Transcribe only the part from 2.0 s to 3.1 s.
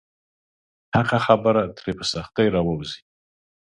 سختۍ راووځي.